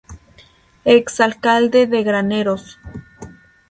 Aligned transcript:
Ex 0.93 1.19
Alcalde 1.19 1.85
de 1.85 2.01
Graneros. 2.03 2.79